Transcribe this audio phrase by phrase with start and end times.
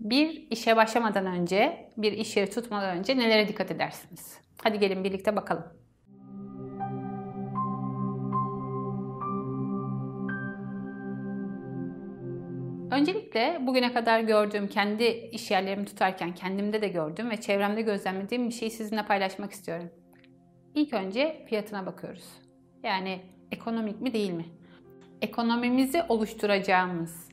[0.00, 4.40] Bir işe başlamadan önce, bir iş yeri tutmadan önce nelere dikkat edersiniz?
[4.62, 5.64] Hadi gelin birlikte bakalım.
[12.90, 18.54] Öncelikle bugüne kadar gördüğüm, kendi iş yerlerimi tutarken kendimde de gördüğüm ve çevremde gözlemlediğim bir
[18.54, 19.90] şeyi sizinle paylaşmak istiyorum.
[20.74, 22.28] İlk önce fiyatına bakıyoruz.
[22.82, 23.20] Yani
[23.52, 24.44] ekonomik mi değil mi?
[25.22, 27.28] Ekonomimizi oluşturacağımız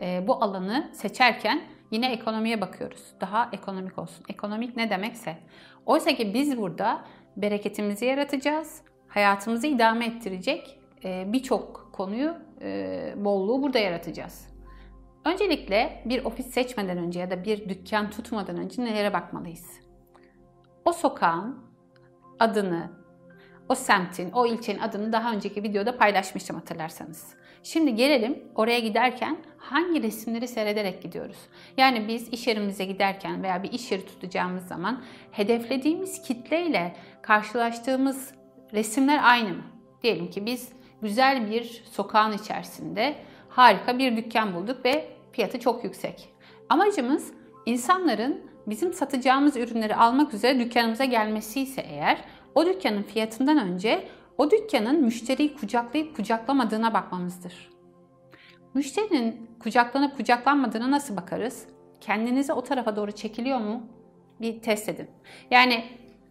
[0.00, 3.04] e, bu alanı seçerken yine ekonomiye bakıyoruz.
[3.20, 4.24] Daha ekonomik olsun.
[4.28, 5.36] Ekonomik ne demekse.
[5.86, 7.04] Oysa ki biz burada
[7.36, 14.48] bereketimizi yaratacağız, hayatımızı idame ettirecek e, birçok konuyu, e, bolluğu burada yaratacağız.
[15.24, 19.80] Öncelikle bir ofis seçmeden önce ya da bir dükkan tutmadan önce nelere bakmalıyız?
[20.84, 21.58] O sokağın
[22.38, 22.90] adını,
[23.68, 27.34] o semtin, o ilçenin adını daha önceki videoda paylaşmıştım hatırlarsanız.
[27.62, 29.38] Şimdi gelelim oraya giderken
[29.70, 31.36] hangi resimleri seyrederek gidiyoruz?
[31.76, 38.32] Yani biz iş yerimize giderken veya bir iş yeri tutacağımız zaman hedeflediğimiz kitleyle karşılaştığımız
[38.72, 39.62] resimler aynı mı?
[40.02, 40.68] Diyelim ki biz
[41.02, 43.14] güzel bir sokağın içerisinde
[43.48, 46.28] harika bir dükkan bulduk ve fiyatı çok yüksek.
[46.68, 47.32] Amacımız
[47.66, 52.18] insanların bizim satacağımız ürünleri almak üzere dükkanımıza gelmesi ise eğer
[52.54, 54.08] o dükkanın fiyatından önce
[54.38, 57.77] o dükkanın müşteriyi kucaklayıp kucaklamadığına bakmamızdır.
[58.74, 61.66] Müşterinin kucaklanıp kucaklanmadığına nasıl bakarız?
[62.00, 63.86] Kendinizi o tarafa doğru çekiliyor mu?
[64.40, 65.10] Bir test edin.
[65.50, 65.84] Yani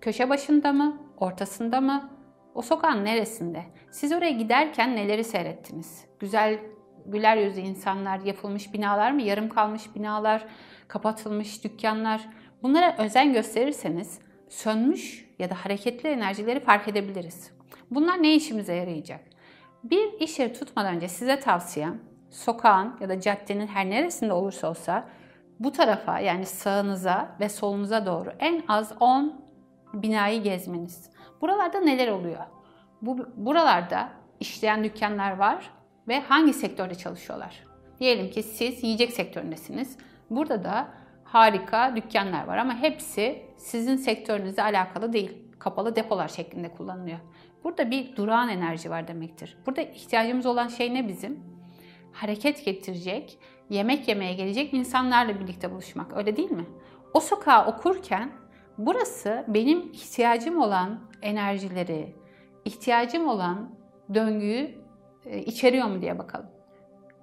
[0.00, 2.10] köşe başında mı, ortasında mı,
[2.54, 3.62] o sokağın neresinde?
[3.90, 6.04] Siz oraya giderken neleri seyrettiniz?
[6.20, 6.58] Güzel,
[7.06, 10.46] güler yüzlü insanlar, yapılmış binalar mı, yarım kalmış binalar,
[10.88, 12.28] kapatılmış dükkanlar.
[12.62, 14.18] Bunlara özen gösterirseniz
[14.48, 17.50] sönmüş ya da hareketli enerjileri fark edebiliriz.
[17.90, 19.20] Bunlar ne işimize yarayacak?
[19.84, 25.04] Bir iş yeri tutmadan önce size tavsiyem sokağın ya da caddenin her neresinde olursa olsa
[25.60, 29.44] bu tarafa yani sağınıza ve solunuza doğru en az 10
[29.94, 31.10] binayı gezmeniz.
[31.40, 32.40] Buralarda neler oluyor?
[33.02, 34.08] Bu, buralarda
[34.40, 35.70] işleyen dükkanlar var
[36.08, 37.64] ve hangi sektörde çalışıyorlar?
[38.00, 39.98] Diyelim ki siz yiyecek sektöründesiniz.
[40.30, 40.88] Burada da
[41.24, 45.38] harika dükkanlar var ama hepsi sizin sektörünüzle alakalı değil.
[45.58, 47.18] Kapalı depolar şeklinde kullanılıyor.
[47.64, 49.58] Burada bir durağan enerji var demektir.
[49.66, 51.53] Burada ihtiyacımız olan şey ne bizim?
[52.14, 53.38] Hareket getirecek,
[53.70, 56.16] yemek yemeye gelecek insanlarla birlikte buluşmak.
[56.16, 56.66] Öyle değil mi?
[57.14, 58.32] O sokağı okurken
[58.78, 62.16] burası benim ihtiyacım olan enerjileri,
[62.64, 63.70] ihtiyacım olan
[64.14, 64.74] döngüyü
[65.26, 66.46] e, içeriyor mu diye bakalım.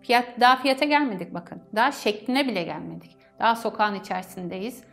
[0.00, 1.62] Fiyat, daha fiyata gelmedik bakın.
[1.74, 3.16] Daha şekline bile gelmedik.
[3.38, 4.84] Daha sokağın içerisindeyiz.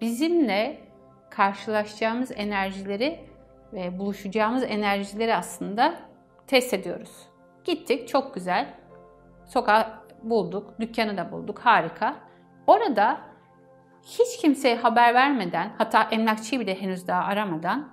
[0.00, 0.78] Bizimle
[1.30, 3.20] karşılaşacağımız enerjileri
[3.72, 5.94] ve buluşacağımız enerjileri aslında
[6.46, 7.28] test ediyoruz.
[7.64, 8.74] Gittik çok güzel.
[9.46, 9.86] Sokağı
[10.22, 11.58] bulduk, dükkanı da bulduk.
[11.58, 12.14] Harika.
[12.66, 13.20] Orada
[14.02, 17.88] hiç kimseye haber vermeden, hatta emlakçıyı bile henüz daha aramadan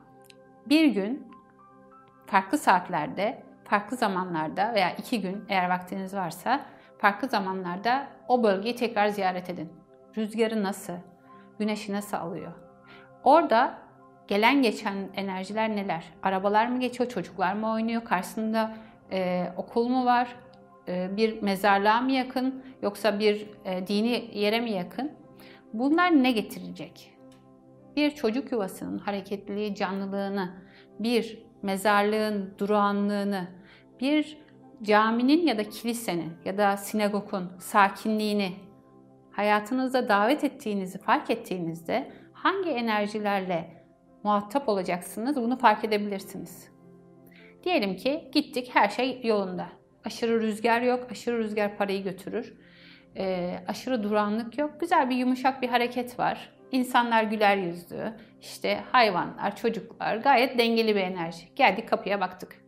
[0.66, 1.32] bir gün
[2.26, 6.62] farklı saatlerde, farklı zamanlarda veya iki gün eğer vaktiniz varsa
[6.98, 9.74] farklı zamanlarda o bölgeyi tekrar ziyaret edin.
[10.18, 10.94] Rüzgarı nasıl,
[11.60, 12.52] güneşi nasıl alıyor?
[13.24, 13.74] Orada
[14.28, 16.06] gelen geçen enerjiler neler?
[16.24, 18.74] Arabalar mı geçiyor, çocuklar mı oynuyor, karşısında
[19.12, 20.36] e, okul mu var,
[21.18, 25.12] bir mezarlığa mı yakın yoksa bir e, dini yere mi yakın?
[25.74, 27.14] Bunlar ne getirecek?
[27.96, 30.52] Bir çocuk yuvasının hareketliliği, canlılığını,
[31.00, 33.48] bir mezarlığın durağanlığını,
[34.00, 34.38] bir
[34.84, 38.54] caminin ya da kilisenin ya da sinagogun sakinliğini
[39.32, 43.84] hayatınızda davet ettiğinizi fark ettiğinizde hangi enerjilerle
[44.24, 45.36] muhatap olacaksınız.
[45.36, 46.72] Bunu fark edebilirsiniz.
[47.64, 49.81] Diyelim ki gittik her şey yolunda.
[50.06, 51.08] Aşırı rüzgar yok.
[51.12, 52.54] Aşırı rüzgar parayı götürür.
[53.18, 54.80] E, aşırı duranlık yok.
[54.80, 56.50] Güzel bir yumuşak bir hareket var.
[56.72, 58.14] İnsanlar güler yüzlü.
[58.42, 61.56] İşte hayvanlar, çocuklar gayet dengeli bir enerji.
[61.56, 62.62] Geldik kapıya baktık.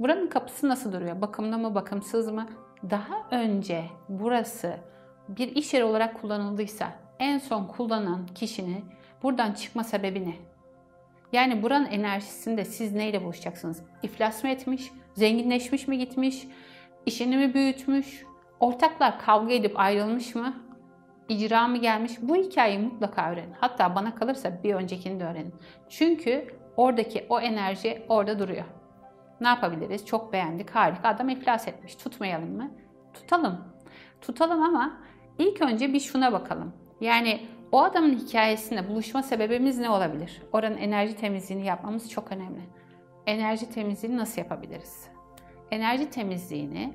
[0.00, 1.20] Buranın kapısı nasıl duruyor?
[1.20, 2.48] Bakımlı mı, bakımsız mı?
[2.90, 4.76] Daha önce burası
[5.28, 8.84] bir iş yeri olarak kullanıldıysa en son kullanan kişinin
[9.22, 10.34] buradan çıkma sebebi ne?
[11.32, 13.82] Yani buranın enerjisinde siz neyle buluşacaksınız?
[14.02, 14.90] İflas mı etmiş?
[15.16, 16.48] Zenginleşmiş mi gitmiş?
[17.06, 18.26] İşini mi büyütmüş?
[18.60, 20.54] Ortaklar kavga edip ayrılmış mı?
[21.28, 22.12] İcra mı gelmiş?
[22.22, 23.52] Bu hikayeyi mutlaka öğrenin.
[23.60, 25.54] Hatta bana kalırsa bir öncekini de öğrenin.
[25.88, 26.46] Çünkü
[26.76, 28.64] oradaki o enerji orada duruyor.
[29.40, 30.06] Ne yapabiliriz?
[30.06, 31.08] Çok beğendik, harika.
[31.08, 31.94] Adam iflas etmiş.
[31.94, 32.70] Tutmayalım mı?
[33.14, 33.64] Tutalım.
[34.20, 35.00] Tutalım ama
[35.38, 36.72] ilk önce bir şuna bakalım.
[37.00, 37.40] Yani
[37.72, 40.42] o adamın hikayesinde buluşma sebebimiz ne olabilir?
[40.52, 42.60] Oranın enerji temizliğini yapmamız çok önemli.
[43.26, 45.08] Enerji temizliğini nasıl yapabiliriz?
[45.70, 46.92] Enerji temizliğini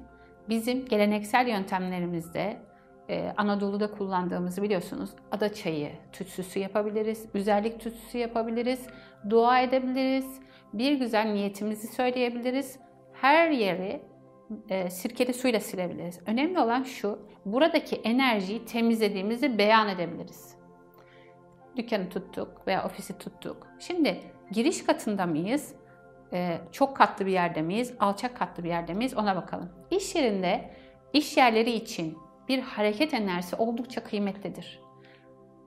[0.50, 2.72] bizim geleneksel yöntemlerimizde
[3.10, 5.10] Ee, Anadolu'da kullandığımızı biliyorsunuz.
[5.32, 8.88] Ada çayı tütsüsü yapabiliriz, güzellik tütsüsü yapabiliriz,
[9.30, 10.40] dua edebiliriz,
[10.74, 12.80] bir güzel niyetimizi söyleyebiliriz.
[13.14, 14.02] Her yeri
[14.70, 16.20] e, sirkeli suyla silebiliriz.
[16.26, 20.56] Önemli olan şu, buradaki enerjiyi temizlediğimizi beyan edebiliriz.
[21.78, 23.68] Dükkanı tuttuk veya ofisi tuttuk.
[23.80, 24.20] Şimdi
[24.52, 25.76] giriş katında mıyız?
[26.34, 27.94] E, çok katlı bir yerde miyiz?
[28.00, 29.18] Alçak katlı bir yerde miyiz?
[29.18, 29.70] Ona bakalım.
[29.92, 30.74] İş yerinde,
[31.14, 32.18] iş yerleri için
[32.48, 34.80] bir hareket enerjisi oldukça kıymetlidir.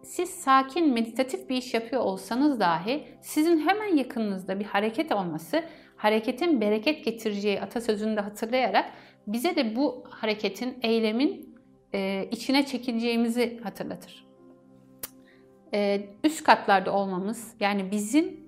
[0.02, 5.64] Siz sakin, meditatif bir iş yapıyor olsanız dahi sizin hemen yakınınızda bir hareket olması
[5.96, 8.90] hareketin bereket getireceği atasözünü de hatırlayarak
[9.26, 11.56] bize de bu hareketin, eylemin
[11.94, 14.26] e, içine çekileceğimizi hatırlatır.
[15.74, 18.40] E, üst katlarda olmamız yani bizim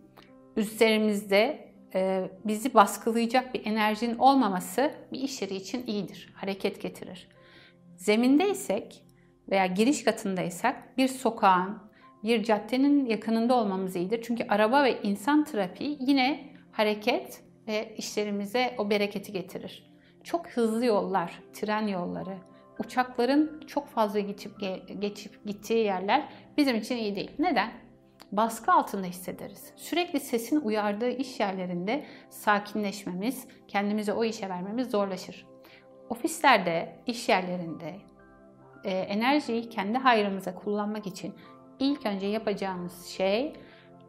[0.57, 1.66] üstlerimizde e,
[2.45, 7.29] bizi baskılayacak bir enerjinin olmaması bir iş yeri için iyidir, hareket getirir.
[7.97, 9.03] Zemindeysek
[9.51, 11.79] veya giriş katındaysak bir sokağın,
[12.23, 14.23] bir caddenin yakınında olmamız iyidir.
[14.23, 19.91] Çünkü araba ve insan trafiği yine hareket ve işlerimize o bereketi getirir.
[20.25, 22.39] Çok hızlı yollar, tren yolları,
[22.79, 24.53] uçakların çok fazla geçip,
[24.99, 27.31] geçip gittiği yerler bizim için iyi değil.
[27.39, 27.86] Neden?
[28.37, 29.73] Baskı altında hissederiz.
[29.77, 35.47] Sürekli sesin uyardığı iş yerlerinde sakinleşmemiz, kendimizi o işe vermemiz zorlaşır.
[36.09, 37.97] Ofislerde, iş yerlerinde
[38.85, 41.35] e, enerjiyi kendi hayrımıza kullanmak için
[41.79, 43.53] ilk önce yapacağımız şey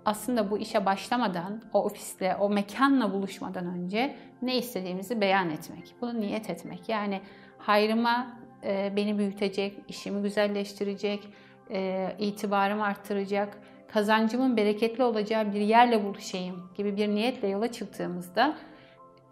[0.06, 5.96] aslında bu işe başlamadan, o ofisle, o mekanla buluşmadan önce ne istediğimizi beyan etmek.
[6.02, 6.90] Bunu niyet etmek.
[6.90, 7.22] Yani
[7.58, 11.30] hayrıma e, beni büyütecek, işimi güzelleştirecek,
[11.72, 13.58] e, itibarımı arttıracak,
[13.94, 18.58] kazancımın bereketli olacağı bir yerle buluşayım gibi bir niyetle yola çıktığımızda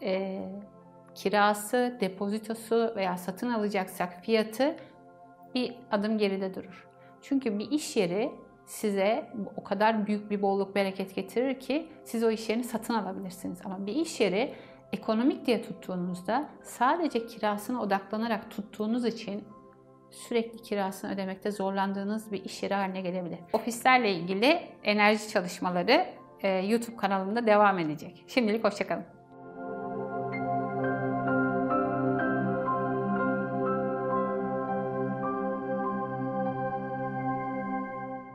[0.02, 0.42] e,
[1.16, 4.76] kirası, depozitosu veya satın alacaksak fiyatı
[5.56, 6.88] bir adım geride durur.
[7.22, 8.32] Çünkü bir iş yeri
[8.66, 13.60] size o kadar büyük bir bolluk bereket getirir ki siz o iş yerini satın alabilirsiniz.
[13.66, 14.54] Ama bir iş yeri
[14.94, 19.44] ekonomik diye tuttuğunuzda sadece kirasına odaklanarak tuttuğunuz için
[20.12, 23.40] sürekli kirasını ödemekte zorlandığınız bir iş yeri haline gelebilir.
[23.54, 26.06] Ofislerle ilgili enerji çalışmaları
[26.44, 28.24] YouTube kanalımda devam edecek.
[28.28, 29.15] Şimdilik hoşçakalın.